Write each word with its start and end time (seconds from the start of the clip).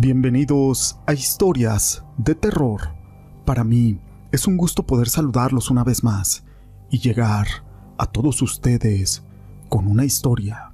Bienvenidos 0.00 0.96
a 1.08 1.12
Historias 1.12 2.04
de 2.18 2.36
Terror. 2.36 2.94
Para 3.44 3.64
mí 3.64 4.00
es 4.30 4.46
un 4.46 4.56
gusto 4.56 4.86
poder 4.86 5.08
saludarlos 5.08 5.72
una 5.72 5.82
vez 5.82 6.04
más 6.04 6.44
y 6.88 7.00
llegar 7.00 7.48
a 7.98 8.06
todos 8.06 8.40
ustedes 8.40 9.24
con 9.68 9.88
una 9.88 10.04
historia. 10.04 10.72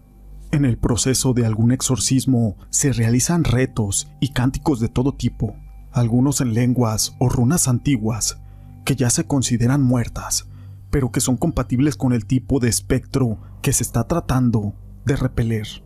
En 0.51 0.67
el 0.67 0.77
proceso 0.77 1.33
de 1.33 1.47
algún 1.47 1.73
exorcismo 1.73 2.59
se 2.69 2.93
realizan 2.93 3.45
retos 3.45 4.13
y 4.21 4.35
cánticos 4.35 4.79
de 4.79 4.91
todo 4.91 5.15
tipo, 5.15 5.57
algunos 5.91 6.43
en 6.43 6.53
lenguas 6.53 7.17
o 7.19 7.31
runas 7.31 7.67
antiguas 7.67 8.43
que 8.85 8.95
ya 8.95 9.09
se 9.09 9.27
consideran 9.27 9.81
muertas, 9.81 10.51
pero 10.91 11.11
que 11.11 11.21
son 11.21 11.39
compatibles 11.39 11.97
con 11.97 12.13
el 12.13 12.27
tipo 12.27 12.61
de 12.61 12.69
espectro 12.69 13.39
que 13.63 13.73
se 13.73 13.85
está 13.85 14.07
tratando 14.07 14.75
de 15.07 15.17
repeler. 15.17 15.84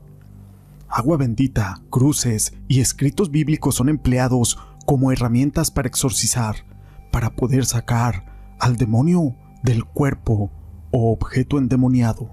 Agua 0.89 1.19
bendita, 1.19 1.83
cruces 1.91 2.55
y 2.67 2.81
escritos 2.81 3.31
bíblicos 3.31 3.75
son 3.75 3.89
empleados 3.89 4.59
como 4.87 5.13
herramientas 5.13 5.71
para 5.71 5.89
exorcizar, 5.89 6.65
para 7.13 7.37
poder 7.37 7.67
sacar 7.67 8.57
al 8.59 8.77
demonio 8.77 9.37
del 9.63 9.85
cuerpo 9.85 10.51
o 10.91 11.13
objeto 11.13 11.59
endemoniado. 11.59 12.31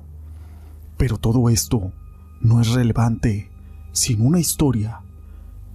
Pero 0.98 1.18
todo 1.18 1.50
esto 1.50 1.92
no 2.40 2.62
es 2.62 2.70
relevante 2.70 3.52
sin 3.92 4.26
una 4.26 4.40
historia. 4.40 5.02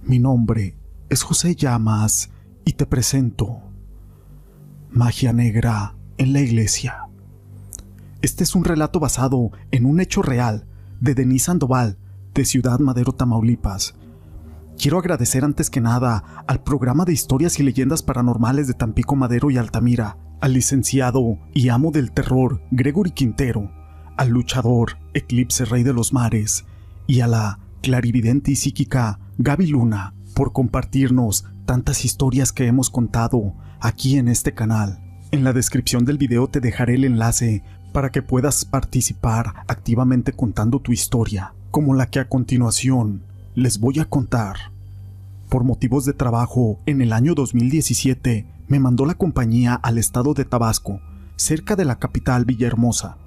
Mi 0.03 0.17
nombre 0.17 0.75
es 1.09 1.21
José 1.21 1.55
Llamas 1.55 2.31
y 2.65 2.73
te 2.73 2.87
presento 2.87 3.61
Magia 4.89 5.33
Negra 5.33 5.95
en 6.17 6.33
la 6.33 6.41
Iglesia. 6.41 7.07
Este 8.23 8.43
es 8.43 8.55
un 8.55 8.63
relato 8.63 8.99
basado 8.99 9.51
en 9.69 9.85
un 9.85 9.99
hecho 9.99 10.21
real 10.21 10.65
de 10.99 11.13
Denise 11.15 11.45
Sandoval, 11.45 11.97
de 12.33 12.45
Ciudad 12.45 12.79
Madero, 12.79 13.11
Tamaulipas. 13.11 13.95
Quiero 14.77 14.97
agradecer 14.97 15.43
antes 15.43 15.69
que 15.69 15.81
nada 15.81 16.43
al 16.47 16.63
programa 16.63 17.05
de 17.05 17.13
historias 17.13 17.59
y 17.59 17.63
leyendas 17.63 18.01
paranormales 18.03 18.67
de 18.67 18.73
Tampico 18.73 19.15
Madero 19.15 19.51
y 19.51 19.57
Altamira, 19.57 20.17
al 20.39 20.53
licenciado 20.53 21.37
y 21.53 21.69
amo 21.69 21.91
del 21.91 22.11
terror 22.11 22.61
Gregory 22.71 23.11
Quintero, 23.11 23.69
al 24.17 24.29
luchador 24.29 24.97
Eclipse 25.13 25.65
Rey 25.65 25.83
de 25.83 25.93
los 25.93 26.13
Mares 26.13 26.65
y 27.05 27.19
a 27.19 27.27
la 27.27 27.59
clarividente 27.81 28.51
y 28.51 28.55
psíquica 28.55 29.19
Gaby 29.37 29.67
Luna 29.67 30.13
por 30.33 30.53
compartirnos 30.53 31.45
tantas 31.65 32.05
historias 32.05 32.51
que 32.51 32.65
hemos 32.65 32.89
contado 32.89 33.53
aquí 33.79 34.17
en 34.17 34.27
este 34.27 34.53
canal. 34.53 34.99
En 35.31 35.43
la 35.43 35.53
descripción 35.53 36.05
del 36.05 36.17
video 36.17 36.47
te 36.47 36.59
dejaré 36.59 36.95
el 36.95 37.05
enlace 37.05 37.63
para 37.93 38.09
que 38.09 38.21
puedas 38.21 38.65
participar 38.65 39.65
activamente 39.67 40.33
contando 40.33 40.79
tu 40.79 40.91
historia 40.91 41.53
como 41.71 41.95
la 41.95 42.09
que 42.09 42.19
a 42.19 42.27
continuación 42.27 43.23
les 43.55 43.79
voy 43.79 43.99
a 43.99 44.05
contar. 44.05 44.57
Por 45.49 45.63
motivos 45.63 46.03
de 46.05 46.13
trabajo, 46.13 46.79
en 46.85 47.01
el 47.01 47.13
año 47.13 47.33
2017 47.33 48.45
me 48.67 48.79
mandó 48.79 49.05
la 49.05 49.15
compañía 49.15 49.75
al 49.75 49.97
estado 49.97 50.33
de 50.33 50.43
Tabasco, 50.43 50.99
cerca 51.37 51.77
de 51.77 51.85
la 51.85 51.97
capital 51.97 52.43
Villahermosa. 52.43 53.17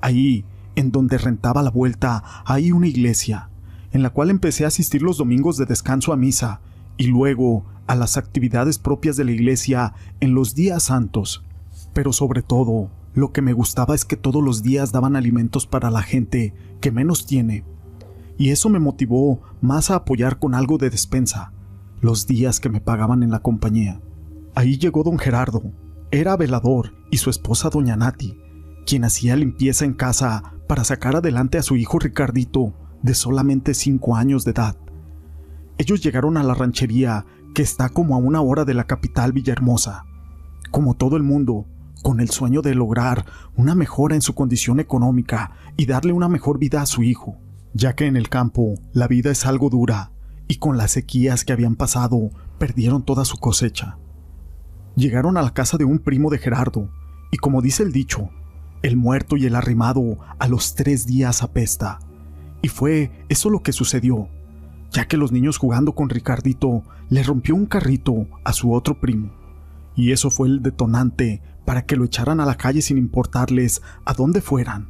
Ahí, 0.00 0.44
en 0.74 0.90
donde 0.90 1.18
rentaba 1.18 1.62
la 1.62 1.70
vuelta, 1.70 2.24
hay 2.46 2.72
una 2.72 2.88
iglesia, 2.88 3.50
en 3.92 4.02
la 4.02 4.10
cual 4.10 4.30
empecé 4.30 4.64
a 4.64 4.68
asistir 4.68 5.02
los 5.02 5.18
domingos 5.18 5.58
de 5.58 5.66
descanso 5.66 6.14
a 6.14 6.16
misa 6.16 6.60
y 6.96 7.06
luego 7.08 7.64
a 7.86 7.94
las 7.94 8.16
actividades 8.16 8.78
propias 8.78 9.16
de 9.16 9.24
la 9.24 9.32
iglesia 9.32 9.92
en 10.20 10.34
los 10.34 10.54
días 10.54 10.84
santos. 10.84 11.44
Pero 11.92 12.14
sobre 12.14 12.42
todo, 12.42 12.90
lo 13.16 13.32
que 13.32 13.40
me 13.40 13.54
gustaba 13.54 13.94
es 13.94 14.04
que 14.04 14.18
todos 14.18 14.44
los 14.44 14.62
días 14.62 14.92
daban 14.92 15.16
alimentos 15.16 15.66
para 15.66 15.90
la 15.90 16.02
gente 16.02 16.52
que 16.82 16.92
menos 16.92 17.24
tiene. 17.24 17.64
Y 18.36 18.50
eso 18.50 18.68
me 18.68 18.78
motivó 18.78 19.40
más 19.62 19.90
a 19.90 19.94
apoyar 19.94 20.38
con 20.38 20.54
algo 20.54 20.76
de 20.76 20.90
despensa, 20.90 21.50
los 22.02 22.26
días 22.26 22.60
que 22.60 22.68
me 22.68 22.82
pagaban 22.82 23.22
en 23.22 23.30
la 23.30 23.38
compañía. 23.38 24.02
Ahí 24.54 24.76
llegó 24.76 25.02
don 25.02 25.18
Gerardo, 25.18 25.62
era 26.10 26.36
velador, 26.36 26.92
y 27.10 27.16
su 27.16 27.30
esposa 27.30 27.70
doña 27.70 27.96
Nati, 27.96 28.38
quien 28.84 29.02
hacía 29.04 29.34
limpieza 29.34 29.86
en 29.86 29.94
casa 29.94 30.52
para 30.68 30.84
sacar 30.84 31.16
adelante 31.16 31.56
a 31.56 31.62
su 31.62 31.76
hijo 31.76 31.98
Ricardito, 31.98 32.74
de 33.00 33.14
solamente 33.14 33.72
cinco 33.72 34.14
años 34.14 34.44
de 34.44 34.50
edad. 34.50 34.76
Ellos 35.78 36.02
llegaron 36.02 36.36
a 36.36 36.42
la 36.42 36.52
ranchería, 36.52 37.24
que 37.54 37.62
está 37.62 37.88
como 37.88 38.14
a 38.14 38.18
una 38.18 38.42
hora 38.42 38.66
de 38.66 38.74
la 38.74 38.84
capital 38.84 39.32
Villahermosa. 39.32 40.04
Como 40.70 40.92
todo 40.92 41.16
el 41.16 41.22
mundo, 41.22 41.66
con 42.02 42.20
el 42.20 42.30
sueño 42.30 42.62
de 42.62 42.74
lograr 42.74 43.24
una 43.56 43.74
mejora 43.74 44.14
en 44.14 44.22
su 44.22 44.34
condición 44.34 44.80
económica 44.80 45.52
y 45.76 45.86
darle 45.86 46.12
una 46.12 46.28
mejor 46.28 46.58
vida 46.58 46.82
a 46.82 46.86
su 46.86 47.02
hijo, 47.02 47.36
ya 47.74 47.94
que 47.94 48.06
en 48.06 48.16
el 48.16 48.28
campo 48.28 48.74
la 48.92 49.08
vida 49.08 49.30
es 49.30 49.46
algo 49.46 49.70
dura 49.70 50.12
y 50.48 50.56
con 50.56 50.76
las 50.76 50.92
sequías 50.92 51.44
que 51.44 51.52
habían 51.52 51.76
pasado 51.76 52.30
perdieron 52.58 53.04
toda 53.04 53.24
su 53.24 53.36
cosecha. 53.38 53.98
Llegaron 54.94 55.36
a 55.36 55.42
la 55.42 55.52
casa 55.52 55.76
de 55.76 55.84
un 55.84 55.98
primo 55.98 56.30
de 56.30 56.38
Gerardo 56.38 56.88
y 57.30 57.38
como 57.38 57.60
dice 57.60 57.82
el 57.82 57.92
dicho, 57.92 58.30
el 58.82 58.96
muerto 58.96 59.36
y 59.36 59.46
el 59.46 59.56
arrimado 59.56 60.18
a 60.38 60.48
los 60.48 60.74
tres 60.74 61.06
días 61.06 61.42
apesta. 61.42 61.98
Y 62.62 62.68
fue 62.68 63.10
eso 63.28 63.50
lo 63.50 63.62
que 63.62 63.72
sucedió, 63.72 64.28
ya 64.92 65.06
que 65.06 65.16
los 65.16 65.32
niños 65.32 65.58
jugando 65.58 65.94
con 65.94 66.08
Ricardito 66.08 66.82
le 67.08 67.22
rompió 67.22 67.54
un 67.54 67.66
carrito 67.66 68.26
a 68.44 68.52
su 68.52 68.72
otro 68.72 69.00
primo. 69.00 69.32
Y 69.94 70.12
eso 70.12 70.30
fue 70.30 70.48
el 70.48 70.62
detonante 70.62 71.42
para 71.66 71.84
que 71.84 71.96
lo 71.96 72.04
echaran 72.04 72.40
a 72.40 72.46
la 72.46 72.54
calle 72.54 72.80
sin 72.80 72.96
importarles 72.96 73.82
a 74.06 74.14
dónde 74.14 74.40
fueran, 74.40 74.88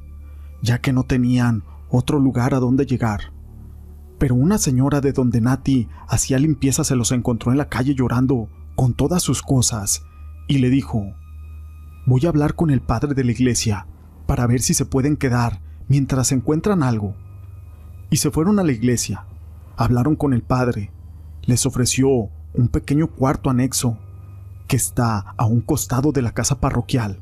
ya 0.62 0.81
que 0.81 0.92
no 0.92 1.03
tenían 1.03 1.64
otro 1.88 2.20
lugar 2.20 2.54
a 2.54 2.60
donde 2.60 2.87
llegar. 2.87 3.32
Pero 4.19 4.34
una 4.34 4.59
señora 4.59 5.00
de 5.00 5.12
donde 5.12 5.41
Nati 5.41 5.88
hacía 6.06 6.38
limpieza 6.38 6.84
se 6.84 6.94
los 6.94 7.10
encontró 7.12 7.50
en 7.50 7.59
la 7.59 7.69
calle 7.69 7.94
llorando 7.94 8.48
con 8.76 8.94
todas 8.94 9.22
sus 9.22 9.42
cosas 9.42 10.04
y 10.47 10.59
le 10.59 10.70
dijo, 10.70 11.03
voy 12.06 12.26
a 12.26 12.28
hablar 12.28 12.54
con 12.54 12.70
el 12.70 12.82
padre 12.82 13.14
de 13.14 13.25
la 13.25 13.32
iglesia 13.32 13.87
para 14.26 14.47
ver 14.47 14.60
si 14.60 14.75
se 14.75 14.84
pueden 14.84 15.16
quedar 15.16 15.60
mientras 15.88 16.31
encuentran 16.31 16.82
algo. 16.82 17.16
Y 18.10 18.19
se 18.19 18.31
fueron 18.31 18.58
a 18.58 18.62
la 18.62 18.72
iglesia, 18.72 19.25
hablaron 19.76 20.14
con 20.14 20.32
el 20.32 20.43
padre, 20.43 20.93
les 21.43 21.64
ofreció 21.64 22.31
un 22.54 22.69
pequeño 22.69 23.08
cuarto 23.08 23.50
anexo 23.50 23.98
que 24.66 24.77
está 24.77 25.34
a 25.37 25.47
un 25.47 25.60
costado 25.60 26.12
de 26.12 26.22
la 26.22 26.32
casa 26.32 26.60
parroquial. 26.60 27.21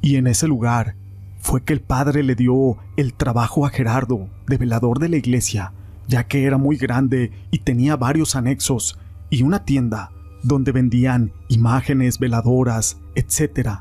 Y 0.00 0.16
en 0.16 0.26
ese 0.26 0.46
lugar 0.48 0.96
fue 1.38 1.64
que 1.64 1.72
el 1.72 1.80
padre 1.80 2.22
le 2.22 2.34
dio 2.34 2.76
el 2.96 3.14
trabajo 3.14 3.66
a 3.66 3.70
Gerardo, 3.70 4.28
de 4.46 4.58
velador 4.58 4.98
de 4.98 5.08
la 5.08 5.16
iglesia, 5.16 5.72
ya 6.06 6.26
que 6.26 6.44
era 6.44 6.58
muy 6.58 6.76
grande 6.76 7.32
y 7.50 7.58
tenía 7.58 7.96
varios 7.96 8.36
anexos 8.36 8.98
y 9.30 9.42
una 9.42 9.64
tienda 9.64 10.10
donde 10.42 10.72
vendían 10.72 11.32
imágenes, 11.48 12.18
veladoras, 12.18 12.98
etc. 13.14 13.80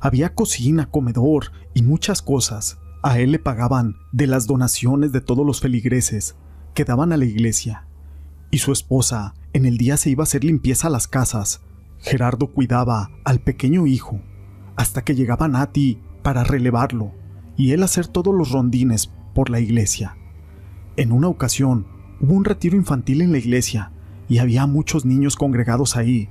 Había 0.00 0.34
cocina, 0.34 0.90
comedor 0.90 1.52
y 1.74 1.82
muchas 1.82 2.22
cosas. 2.22 2.78
A 3.02 3.18
él 3.18 3.32
le 3.32 3.38
pagaban 3.38 3.96
de 4.12 4.26
las 4.26 4.46
donaciones 4.46 5.12
de 5.12 5.20
todos 5.20 5.46
los 5.46 5.60
feligreses 5.60 6.36
que 6.74 6.84
daban 6.84 7.12
a 7.12 7.16
la 7.16 7.24
iglesia. 7.24 7.86
Y 8.50 8.58
su 8.58 8.72
esposa 8.72 9.34
en 9.52 9.64
el 9.64 9.78
día 9.78 9.96
se 9.96 10.10
iba 10.10 10.22
a 10.22 10.24
hacer 10.24 10.44
limpieza 10.44 10.88
a 10.88 10.90
las 10.90 11.08
casas 11.08 11.60
Gerardo 12.06 12.52
cuidaba 12.52 13.10
al 13.24 13.40
pequeño 13.40 13.84
hijo 13.84 14.20
hasta 14.76 15.02
que 15.02 15.16
llegaba 15.16 15.48
Nati 15.48 15.98
para 16.22 16.44
relevarlo 16.44 17.10
y 17.56 17.72
él 17.72 17.82
hacer 17.82 18.06
todos 18.06 18.32
los 18.32 18.52
rondines 18.52 19.10
por 19.34 19.50
la 19.50 19.58
iglesia. 19.58 20.16
En 20.96 21.10
una 21.10 21.26
ocasión 21.26 21.88
hubo 22.20 22.34
un 22.34 22.44
retiro 22.44 22.76
infantil 22.76 23.22
en 23.22 23.32
la 23.32 23.38
iglesia 23.38 23.90
y 24.28 24.38
había 24.38 24.68
muchos 24.68 25.04
niños 25.04 25.34
congregados 25.34 25.96
ahí. 25.96 26.28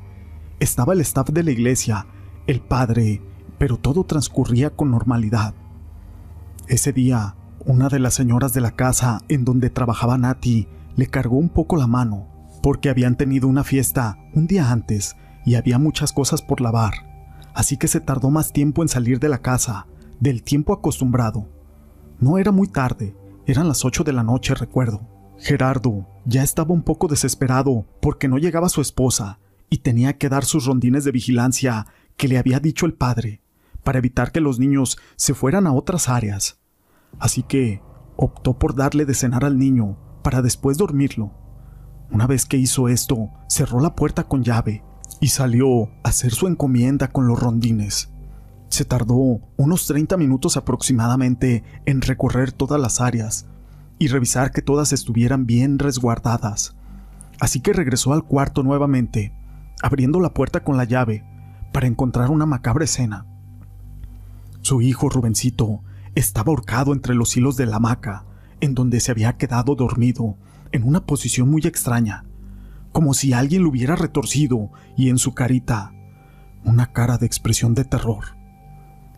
Estaba 0.61 0.93
el 0.93 1.01
staff 1.01 1.27
de 1.31 1.43
la 1.43 1.51
iglesia, 1.51 2.07
el 2.47 2.61
padre, 2.61 3.21
pero 3.57 3.75
todo 3.75 4.05
transcurría 4.05 4.69
con 4.69 4.91
normalidad. 4.91 5.55
Ese 6.69 6.93
día, 6.93 7.35
una 7.65 7.89
de 7.89 7.99
las 7.99 8.13
señoras 8.13 8.53
de 8.53 8.61
la 8.61 8.71
casa 8.71 9.19
en 9.27 9.43
donde 9.43 9.69
trabajaba 9.69 10.17
Nati 10.17 10.69
le 10.95 11.07
cargó 11.07 11.35
un 11.35 11.49
poco 11.49 11.75
la 11.75 11.87
mano, 11.87 12.29
porque 12.63 12.89
habían 12.89 13.17
tenido 13.17 13.49
una 13.49 13.65
fiesta 13.65 14.17
un 14.33 14.47
día 14.47 14.71
antes 14.71 15.17
y 15.45 15.55
había 15.55 15.77
muchas 15.77 16.11
cosas 16.11 16.41
por 16.41 16.59
lavar, 16.59 16.93
así 17.53 17.77
que 17.77 17.87
se 17.87 18.01
tardó 18.01 18.29
más 18.31 18.51
tiempo 18.51 18.81
en 18.81 18.89
salir 18.89 19.19
de 19.19 19.29
la 19.29 19.37
casa, 19.37 19.87
del 20.19 20.43
tiempo 20.43 20.73
acostumbrado. 20.73 21.47
No 22.19 22.37
era 22.37 22.51
muy 22.51 22.67
tarde, 22.67 23.15
eran 23.45 23.67
las 23.67 23.85
ocho 23.85 24.03
de 24.03 24.13
la 24.13 24.23
noche, 24.23 24.55
recuerdo. 24.55 25.07
Gerardo 25.37 26.07
ya 26.25 26.43
estaba 26.43 26.73
un 26.73 26.81
poco 26.81 27.07
desesperado 27.07 27.85
porque 28.01 28.27
no 28.27 28.37
llegaba 28.37 28.69
su 28.69 28.81
esposa 28.81 29.39
y 29.69 29.79
tenía 29.79 30.17
que 30.17 30.29
dar 30.29 30.45
sus 30.45 30.65
rondines 30.65 31.03
de 31.03 31.11
vigilancia 31.11 31.87
que 32.17 32.27
le 32.27 32.37
había 32.37 32.59
dicho 32.59 32.85
el 32.85 32.93
padre, 32.93 33.41
para 33.83 33.99
evitar 33.99 34.31
que 34.31 34.41
los 34.41 34.59
niños 34.59 34.97
se 35.15 35.33
fueran 35.33 35.67
a 35.67 35.73
otras 35.73 36.09
áreas. 36.09 36.59
Así 37.19 37.43
que 37.43 37.81
optó 38.15 38.57
por 38.57 38.75
darle 38.75 39.05
de 39.05 39.13
cenar 39.13 39.45
al 39.45 39.59
niño 39.59 39.97
para 40.23 40.41
después 40.41 40.77
dormirlo. 40.77 41.31
Una 42.09 42.25
vez 42.27 42.45
que 42.45 42.57
hizo 42.57 42.87
esto, 42.87 43.29
cerró 43.47 43.79
la 43.79 43.95
puerta 43.95 44.23
con 44.23 44.43
llave 44.43 44.83
y 45.19 45.29
salió 45.29 45.85
a 46.03 46.09
hacer 46.09 46.31
su 46.31 46.47
encomienda 46.47 47.09
con 47.09 47.27
los 47.27 47.39
rondines. 47.39 48.09
Se 48.69 48.85
tardó 48.85 49.39
unos 49.57 49.87
30 49.87 50.17
minutos 50.17 50.57
aproximadamente 50.57 51.63
en 51.85 52.01
recorrer 52.01 52.51
todas 52.51 52.79
las 52.79 52.99
áreas 53.01 53.45
y 53.99 54.07
revisar 54.07 54.51
que 54.51 54.61
todas 54.61 54.91
estuvieran 54.91 55.45
bien 55.45 55.79
resguardadas. 55.79 56.75
Así 57.39 57.61
que 57.61 57.73
regresó 57.73 58.13
al 58.13 58.23
cuarto 58.23 58.63
nuevamente, 58.63 59.33
abriendo 59.81 60.19
la 60.19 60.33
puerta 60.33 60.63
con 60.63 60.77
la 60.77 60.83
llave 60.83 61.23
para 61.71 61.87
encontrar 61.87 62.31
una 62.31 62.45
macabra 62.45 62.85
escena. 62.85 63.25
Su 64.61 64.81
hijo 64.81 65.09
Rubencito 65.09 65.81
estaba 66.15 66.49
ahorcado 66.49 66.93
entre 66.93 67.13
los 67.13 67.35
hilos 67.37 67.55
de 67.57 67.65
la 67.65 67.77
hamaca, 67.77 68.25
en 68.61 68.73
donde 68.73 68.99
se 68.99 69.11
había 69.11 69.37
quedado 69.37 69.75
dormido, 69.75 70.37
en 70.71 70.83
una 70.83 71.05
posición 71.05 71.49
muy 71.49 71.61
extraña, 71.63 72.24
como 72.95 73.13
si 73.13 73.33
alguien 73.33 73.61
lo 73.61 73.71
hubiera 73.71 73.97
retorcido 73.97 74.71
y 74.95 75.09
en 75.09 75.17
su 75.17 75.33
carita 75.33 75.91
una 76.63 76.93
cara 76.93 77.17
de 77.17 77.25
expresión 77.25 77.73
de 77.73 77.83
terror. 77.83 78.37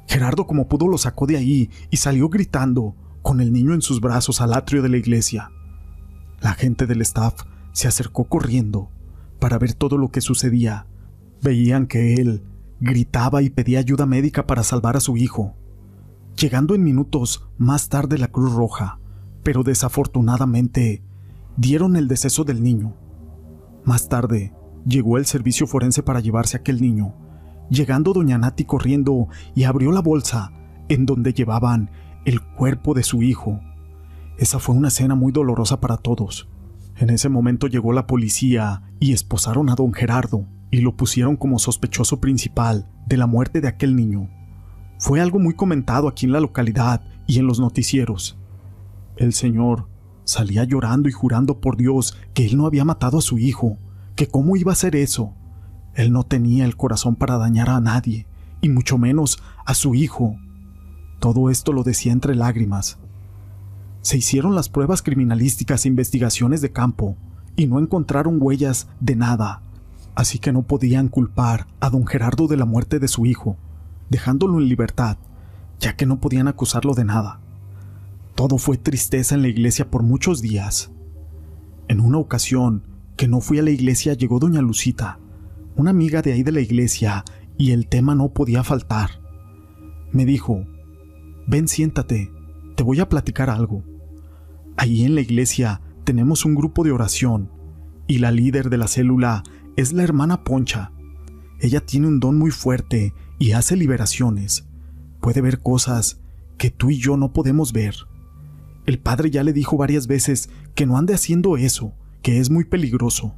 Gerardo 0.08 0.48
como 0.48 0.68
pudo 0.68 0.88
lo 0.88 0.98
sacó 0.98 1.28
de 1.28 1.38
ahí 1.38 1.70
y 1.92 1.98
salió 1.98 2.28
gritando, 2.28 2.96
con 3.22 3.40
el 3.40 3.54
niño 3.54 3.76
en 3.76 3.84
sus 3.84 4.02
brazos 4.02 4.42
al 4.42 4.54
atrio 4.54 4.82
de 4.82 4.90
la 4.90 4.98
iglesia. 4.98 5.52
La 6.42 6.56
gente 6.56 6.88
del 6.88 7.04
staff 7.04 7.44
se 7.72 7.88
acercó 7.88 8.24
corriendo 8.24 8.90
para 9.40 9.60
ver 9.60 9.76
todo 9.76 10.00
lo 10.00 10.10
que 10.10 10.22
sucedía. 10.22 10.88
Veían 11.44 11.86
que 11.86 12.16
él 12.16 12.42
gritaba 12.80 13.44
y 13.44 13.52
pedía 13.52 13.78
ayuda 13.78 14.08
médica 14.08 14.48
para 14.48 14.64
salvar 14.64 14.98
a 14.98 15.02
su 15.02 15.18
hijo, 15.18 15.56
llegando 16.36 16.74
en 16.74 16.84
minutos 16.84 17.48
más 17.60 17.90
tarde 17.90 18.18
la 18.18 18.30
Cruz 18.30 18.56
Roja, 18.56 19.00
pero 19.44 19.62
desafortunadamente 19.62 21.04
dieron 21.58 21.96
el 21.96 22.08
deceso 22.08 22.44
del 22.44 22.64
niño. 22.64 22.96
Más 23.88 24.10
tarde 24.10 24.52
llegó 24.86 25.18
el 25.18 25.26
servicio 25.26 25.66
forense 25.66 26.04
para 26.04 26.20
llevarse 26.20 26.58
a 26.58 26.60
aquel 26.60 26.82
niño, 26.82 27.16
llegando 27.70 28.12
doña 28.12 28.38
Nati 28.38 28.66
corriendo 28.66 29.30
y 29.56 29.64
abrió 29.64 29.94
la 29.94 30.02
bolsa 30.02 30.52
en 30.90 31.06
donde 31.06 31.32
llevaban 31.32 31.90
el 32.26 32.42
cuerpo 32.42 32.94
de 32.94 33.04
su 33.04 33.24
hijo. 33.24 33.62
Esa 34.38 34.60
fue 34.60 34.76
una 34.76 34.90
escena 34.90 35.16
muy 35.16 35.32
dolorosa 35.32 35.80
para 35.80 35.96
todos. 35.96 36.50
En 36.98 37.10
ese 37.10 37.30
momento 37.30 37.68
llegó 37.68 37.94
la 37.94 38.08
policía 38.08 38.82
y 39.00 39.14
esposaron 39.14 39.70
a 39.70 39.76
don 39.76 39.94
Gerardo 39.94 40.46
y 40.70 40.82
lo 40.82 40.98
pusieron 40.98 41.38
como 41.38 41.58
sospechoso 41.58 42.20
principal 42.20 42.92
de 43.06 43.16
la 43.16 43.26
muerte 43.26 43.62
de 43.62 43.70
aquel 43.70 43.96
niño. 43.96 44.30
Fue 45.00 45.22
algo 45.22 45.40
muy 45.40 45.54
comentado 45.54 46.10
aquí 46.10 46.26
en 46.26 46.34
la 46.34 46.42
localidad 46.42 47.04
y 47.26 47.40
en 47.40 47.48
los 47.48 47.62
noticieros. 47.62 48.38
El 49.16 49.32
señor 49.32 49.88
salía 50.28 50.66
llorando 50.66 51.08
y 51.08 51.14
jurando 51.14 51.62
por 51.62 51.78
Dios 51.78 52.18
que 52.34 52.46
él 52.46 52.58
no 52.58 52.66
había 52.66 52.86
matado 52.86 53.18
a 53.18 53.22
su 53.22 53.40
hijo, 53.40 53.78
que 54.16 54.28
cómo 54.28 54.58
iba 54.58 54.72
a 54.72 54.74
hacer 54.74 54.96
eso, 54.96 55.34
él 55.96 56.12
no 56.12 56.24
tenía 56.24 56.66
el 56.66 56.76
corazón 56.78 57.16
para 57.16 57.38
dañar 57.38 57.70
a 57.70 57.80
nadie, 57.80 58.28
y 58.62 58.70
mucho 58.70 58.98
menos 58.98 59.42
a 59.66 59.74
su 59.74 59.96
hijo. 59.96 60.36
Todo 61.20 61.50
esto 61.50 61.74
lo 61.74 61.84
decía 61.84 62.12
entre 62.12 62.36
lágrimas. 62.36 63.00
Se 64.02 64.18
hicieron 64.18 64.54
las 64.54 64.70
pruebas 64.70 65.02
criminalísticas 65.02 65.86
e 65.86 65.88
investigaciones 65.88 66.62
de 66.62 66.72
campo, 66.72 67.18
y 67.56 67.66
no 67.66 67.80
encontraron 67.80 68.38
huellas 68.40 68.88
de 69.00 69.16
nada, 69.16 69.64
así 70.14 70.40
que 70.40 70.52
no 70.52 70.64
podían 70.64 71.08
culpar 71.08 71.66
a 71.80 71.90
don 71.90 72.06
Gerardo 72.06 72.48
de 72.48 72.58
la 72.58 72.66
muerte 72.66 73.00
de 73.00 73.08
su 73.08 73.26
hijo, 73.26 73.58
dejándolo 74.10 74.60
en 74.60 74.68
libertad, 74.68 75.18
ya 75.80 75.96
que 75.96 76.06
no 76.06 76.20
podían 76.20 76.48
acusarlo 76.48 76.94
de 76.94 77.06
nada. 77.06 77.40
Todo 78.38 78.60
fue 78.60 78.78
tristeza 78.78 79.34
en 79.34 79.42
la 79.42 79.48
iglesia 79.48 79.90
por 79.90 80.04
muchos 80.04 80.44
días. 80.44 80.92
En 81.88 82.00
una 82.00 82.20
ocasión 82.20 82.84
que 83.16 83.28
no 83.28 83.42
fui 83.42 83.58
a 83.58 83.64
la 83.64 83.72
iglesia 83.72 84.14
llegó 84.14 84.38
doña 84.38 84.62
Lucita, 84.62 85.18
una 85.76 85.90
amiga 85.90 86.22
de 86.22 86.34
ahí 86.34 86.44
de 86.44 86.52
la 86.52 86.62
iglesia, 86.62 87.26
y 87.58 87.72
el 87.72 87.88
tema 87.88 88.14
no 88.14 88.30
podía 88.36 88.64
faltar. 88.64 89.10
Me 90.12 90.24
dijo, 90.24 90.68
ven 91.48 91.68
siéntate, 91.68 92.32
te 92.76 92.84
voy 92.84 93.00
a 93.00 93.10
platicar 93.10 93.50
algo. 93.50 93.84
Ahí 94.78 95.04
en 95.04 95.16
la 95.16 95.22
iglesia 95.22 95.82
tenemos 96.04 96.46
un 96.46 96.54
grupo 96.54 96.84
de 96.84 96.92
oración, 96.92 97.50
y 98.06 98.20
la 98.20 98.30
líder 98.30 98.70
de 98.70 98.78
la 98.78 98.88
célula 98.88 99.42
es 99.78 99.94
la 99.94 100.04
hermana 100.04 100.44
Poncha. 100.44 100.92
Ella 101.60 101.84
tiene 101.84 102.06
un 102.06 102.20
don 102.20 102.38
muy 102.38 102.52
fuerte 102.52 103.16
y 103.40 103.54
hace 103.54 103.76
liberaciones. 103.76 104.68
Puede 105.22 105.42
ver 105.42 105.60
cosas 105.60 106.22
que 106.60 106.70
tú 106.70 106.92
y 106.92 107.00
yo 107.00 107.18
no 107.18 107.34
podemos 107.34 107.74
ver. 107.74 107.96
El 108.88 109.00
padre 109.00 109.30
ya 109.30 109.44
le 109.44 109.52
dijo 109.52 109.76
varias 109.76 110.08
veces 110.08 110.50
que 110.74 110.86
no 110.86 110.98
ande 110.98 111.14
haciendo 111.14 111.58
eso, 111.58 111.94
que 112.22 112.40
es 112.40 112.50
muy 112.50 112.64
peligroso. 112.64 113.36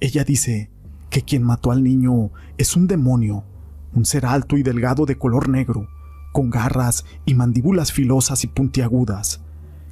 Ella 0.00 0.24
dice 0.24 0.68
que 1.10 1.22
quien 1.22 1.44
mató 1.44 1.70
al 1.70 1.84
niño 1.84 2.32
es 2.58 2.74
un 2.74 2.88
demonio, 2.88 3.44
un 3.92 4.04
ser 4.04 4.26
alto 4.26 4.56
y 4.56 4.64
delgado 4.64 5.06
de 5.06 5.16
color 5.16 5.48
negro, 5.48 5.86
con 6.32 6.50
garras 6.50 7.04
y 7.24 7.34
mandíbulas 7.34 7.92
filosas 7.92 8.42
y 8.42 8.48
puntiagudas, 8.48 9.42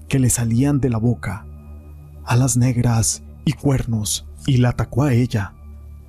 que 0.08 0.18
le 0.18 0.30
salían 0.30 0.80
de 0.80 0.90
la 0.90 0.98
boca, 0.98 1.46
alas 2.24 2.56
negras 2.56 3.22
y 3.44 3.52
cuernos, 3.52 4.26
y 4.48 4.56
la 4.56 4.70
atacó 4.70 5.04
a 5.04 5.12
ella. 5.12 5.54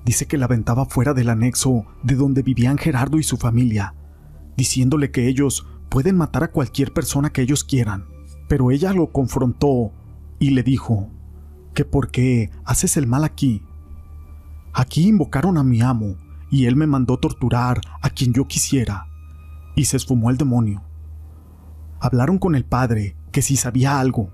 Dice 0.04 0.26
que 0.26 0.40
la 0.40 0.46
aventaba 0.46 0.86
fuera 0.86 1.14
del 1.14 1.30
anexo 1.30 1.86
de 2.02 2.16
donde 2.16 2.42
vivían 2.42 2.80
Gerardo 2.80 3.20
y 3.20 3.24
su 3.24 3.38
familia, 3.38 3.94
diciéndole 4.58 5.12
que 5.12 5.28
ellos 5.28 5.68
pueden 5.90 6.18
matar 6.18 6.44
a 6.44 6.52
cualquier 6.52 6.92
persona 6.92 7.30
que 7.32 7.44
ellos 7.44 7.64
quieran, 7.64 8.13
pero 8.54 8.70
ella 8.70 8.94
lo 8.94 9.12
confrontó 9.12 9.92
y 10.38 10.52
le 10.52 10.62
dijo 10.62 11.10
que 11.74 11.86
por 11.86 12.12
qué 12.12 12.52
haces 12.66 12.98
el 12.98 13.08
mal 13.08 13.24
aquí 13.24 13.64
Aquí 14.74 15.08
invocaron 15.08 15.58
a 15.58 15.64
mi 15.64 15.82
amo, 15.82 16.18
y 16.52 16.68
él 16.68 16.76
me 16.76 16.86
mandó 16.86 17.18
torturar 17.18 17.82
a 18.00 18.12
quien 18.12 18.32
yo 18.32 18.48
quisiera, 18.48 19.08
y 19.76 19.86
se 19.86 19.98
esfumó 19.98 20.30
el 20.30 20.38
demonio. 20.38 20.84
Hablaron 22.00 22.38
con 22.38 22.54
el 22.54 22.64
padre, 22.64 23.16
que 23.32 23.42
si 23.42 23.56
sabía 23.56 24.00
algo, 24.00 24.30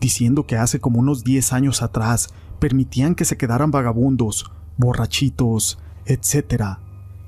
diciendo 0.00 0.48
que 0.48 0.56
hace 0.56 0.80
como 0.80 0.98
unos 0.98 1.22
10 1.22 1.52
años 1.52 1.80
atrás 1.80 2.34
permitían 2.58 3.14
que 3.14 3.24
se 3.24 3.36
quedaran 3.36 3.70
vagabundos, 3.70 4.50
borrachitos, 4.78 5.78
etc. 6.06 6.64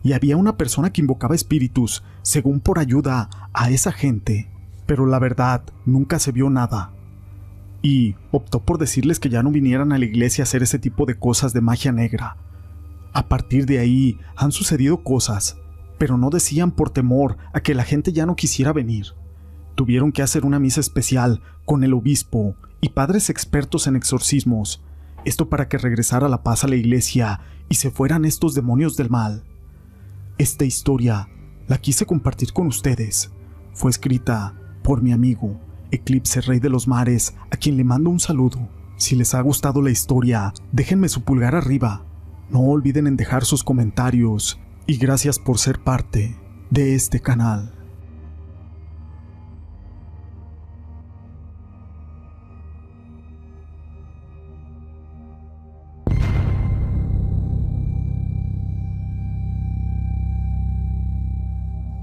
Y 0.02 0.14
había 0.14 0.36
una 0.36 0.56
persona 0.56 0.92
que 0.92 1.02
invocaba 1.02 1.36
espíritus, 1.36 2.02
según 2.22 2.58
por 2.58 2.80
ayuda 2.80 3.30
a 3.52 3.70
esa 3.70 3.92
gente, 3.92 4.51
pero 4.92 5.06
la 5.06 5.18
verdad 5.18 5.62
nunca 5.86 6.18
se 6.18 6.32
vio 6.32 6.50
nada. 6.50 6.92
Y 7.80 8.14
optó 8.30 8.60
por 8.60 8.76
decirles 8.76 9.18
que 9.18 9.30
ya 9.30 9.42
no 9.42 9.50
vinieran 9.50 9.90
a 9.90 9.96
la 9.96 10.04
iglesia 10.04 10.42
a 10.42 10.44
hacer 10.44 10.62
ese 10.62 10.78
tipo 10.78 11.06
de 11.06 11.14
cosas 11.18 11.54
de 11.54 11.62
magia 11.62 11.92
negra, 11.92 12.36
a 13.14 13.26
partir 13.26 13.64
de 13.64 13.78
ahí 13.78 14.20
han 14.36 14.52
sucedido 14.52 15.02
cosas, 15.02 15.56
pero 15.96 16.18
no 16.18 16.28
decían 16.28 16.72
por 16.72 16.90
temor 16.90 17.38
a 17.54 17.60
que 17.60 17.74
la 17.74 17.84
gente 17.84 18.12
ya 18.12 18.26
no 18.26 18.36
quisiera 18.36 18.74
venir. 18.74 19.14
Tuvieron 19.76 20.12
que 20.12 20.20
hacer 20.20 20.44
una 20.44 20.58
misa 20.58 20.80
especial 20.80 21.40
con 21.64 21.84
el 21.84 21.94
obispo 21.94 22.54
y 22.82 22.90
padres 22.90 23.30
expertos 23.30 23.86
en 23.86 23.96
exorcismos, 23.96 24.84
esto 25.24 25.48
para 25.48 25.70
que 25.70 25.78
regresara 25.78 26.28
la 26.28 26.42
paz 26.42 26.64
a 26.64 26.68
la 26.68 26.76
iglesia 26.76 27.40
y 27.70 27.76
se 27.76 27.90
fueran 27.90 28.26
estos 28.26 28.52
demonios 28.54 28.98
del 28.98 29.08
mal. 29.08 29.42
Esta 30.36 30.66
historia 30.66 31.30
la 31.66 31.78
quise 31.78 32.04
compartir 32.04 32.52
con 32.52 32.66
ustedes. 32.66 33.32
Fue 33.74 33.90
escrita 33.90 34.54
por 34.82 35.02
mi 35.02 35.12
amigo, 35.12 35.60
Eclipse 35.90 36.40
Rey 36.40 36.60
de 36.60 36.70
los 36.70 36.88
Mares, 36.88 37.34
a 37.50 37.56
quien 37.56 37.76
le 37.76 37.84
mando 37.84 38.10
un 38.10 38.20
saludo. 38.20 38.68
Si 38.96 39.16
les 39.16 39.34
ha 39.34 39.40
gustado 39.40 39.82
la 39.82 39.90
historia, 39.90 40.52
déjenme 40.72 41.08
su 41.08 41.22
pulgar 41.22 41.54
arriba 41.54 42.04
no 42.52 42.60
olviden 42.60 43.06
en 43.06 43.16
dejar 43.16 43.46
sus 43.46 43.64
comentarios 43.64 44.60
y 44.86 44.98
gracias 44.98 45.38
por 45.38 45.58
ser 45.58 45.82
parte 45.82 46.36
de 46.68 46.94
este 46.94 47.18
canal. 47.18 47.81